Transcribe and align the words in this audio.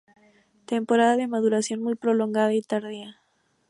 Temporada 0.65 1.15
de 1.15 1.27
maduración 1.27 1.83
muy 1.83 1.93
prolongada 1.93 2.55
y 2.55 2.63
tardía. 2.63 3.21